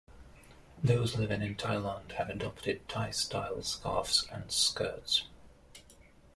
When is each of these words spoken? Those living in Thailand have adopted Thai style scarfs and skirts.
Those 0.81 1.15
living 1.15 1.43
in 1.43 1.53
Thailand 1.55 2.13
have 2.13 2.27
adopted 2.31 2.89
Thai 2.89 3.11
style 3.11 3.61
scarfs 3.61 4.25
and 4.31 4.51
skirts. 4.51 5.25